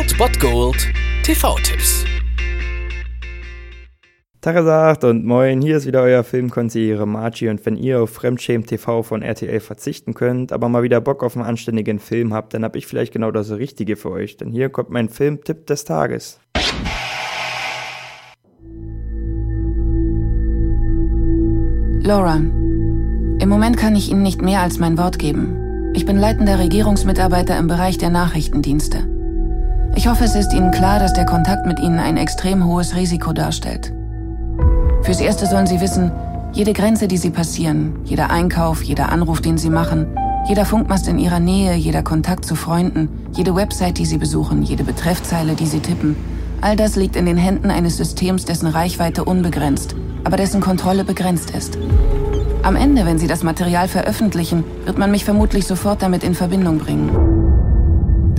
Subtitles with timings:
[0.00, 0.88] Old Gold
[1.24, 2.06] TV-Tipps.
[4.40, 9.02] Tagesagt und moin, hier ist wieder euer Filmkonsigliere Margie und wenn ihr auf Fremdschämen TV
[9.02, 12.76] von RTL verzichten könnt, aber mal wieder Bock auf einen anständigen Film habt, dann hab
[12.76, 16.40] ich vielleicht genau das Richtige für euch, denn hier kommt mein Filmtipp des Tages.
[22.02, 25.92] Laura, im Moment kann ich Ihnen nicht mehr als mein Wort geben.
[25.94, 29.19] Ich bin leitender Regierungsmitarbeiter im Bereich der Nachrichtendienste.
[29.96, 33.32] Ich hoffe, es ist Ihnen klar, dass der Kontakt mit Ihnen ein extrem hohes Risiko
[33.32, 33.92] darstellt.
[35.02, 36.10] Fürs Erste sollen Sie wissen,
[36.52, 40.06] jede Grenze, die Sie passieren, jeder Einkauf, jeder Anruf, den Sie machen,
[40.48, 44.84] jeder Funkmast in Ihrer Nähe, jeder Kontakt zu Freunden, jede Website, die Sie besuchen, jede
[44.84, 46.16] Betreffzeile, die Sie tippen,
[46.60, 51.50] all das liegt in den Händen eines Systems, dessen Reichweite unbegrenzt, aber dessen Kontrolle begrenzt
[51.50, 51.78] ist.
[52.62, 56.78] Am Ende, wenn Sie das Material veröffentlichen, wird man mich vermutlich sofort damit in Verbindung
[56.78, 57.49] bringen.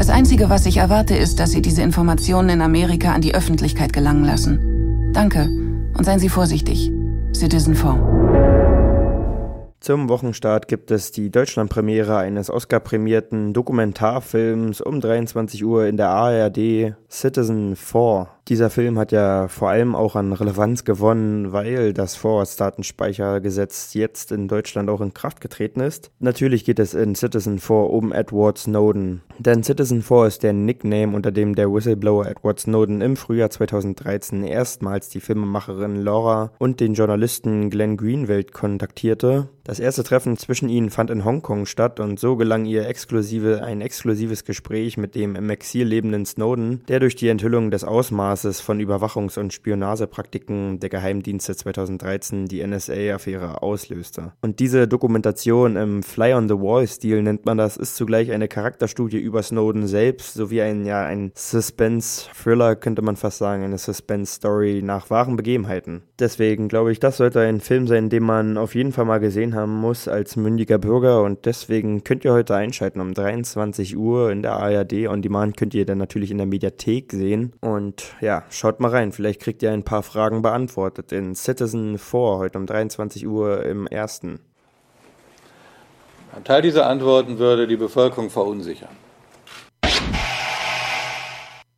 [0.00, 3.92] Das Einzige, was ich erwarte, ist, dass Sie diese Informationen in Amerika an die Öffentlichkeit
[3.92, 5.12] gelangen lassen.
[5.12, 6.90] Danke und seien Sie vorsichtig.
[7.34, 9.76] Citizen 4.
[9.80, 16.94] Zum Wochenstart gibt es die Deutschlandpremiere eines Oscar-prämierten Dokumentarfilms um 23 Uhr in der ARD
[17.10, 18.26] Citizen 4.
[18.48, 24.48] Dieser Film hat ja vor allem auch an Relevanz gewonnen, weil das Vorratsdatenspeichergesetz jetzt in
[24.48, 26.10] Deutschland auch in Kraft getreten ist.
[26.18, 29.22] Natürlich geht es in Citizen 4 um Edward Snowden.
[29.38, 34.42] Denn Citizen 4 ist der Nickname, unter dem der Whistleblower Edward Snowden im Frühjahr 2013
[34.42, 39.48] erstmals die Filmemacherin Laura und den Journalisten Glenn Greenwald kontaktierte.
[39.62, 43.80] Das erste Treffen zwischen ihnen fand in Hongkong statt und so gelang ihr exklusive, ein
[43.80, 48.80] exklusives Gespräch mit dem im Exil lebenden Snowden, der durch die Enthüllung des Ausmaßes von
[48.80, 54.32] Überwachungs- und Spionagepraktiken der Geheimdienste 2013 die NSA-Affäre auslöste.
[54.40, 60.34] Und diese Dokumentation im Fly-on-the-Wall-Stil nennt man das, ist zugleich eine Charakterstudie über Snowden selbst
[60.34, 66.02] sowie ein, ja, ein Suspense-Thriller, könnte man fast sagen, eine Suspense-Story nach wahren Begebenheiten.
[66.20, 69.54] Deswegen glaube ich, das sollte ein Film sein, den man auf jeden Fall mal gesehen
[69.54, 74.42] haben muss als mündiger Bürger und deswegen könnt ihr heute einschalten um 23 Uhr in
[74.42, 78.80] der ARD on Demand könnt ihr dann natürlich in der Mediathek sehen und ja, schaut
[78.80, 83.26] mal rein, vielleicht kriegt ihr ein paar Fragen beantwortet in Citizen 4 heute um 23
[83.26, 84.40] Uhr im ersten.
[86.36, 89.09] Ein Teil dieser Antworten würde die Bevölkerung verunsichern.